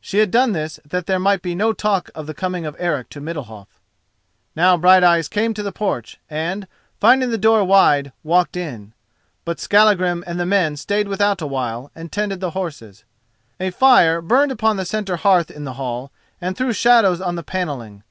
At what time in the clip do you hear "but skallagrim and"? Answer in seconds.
9.44-10.40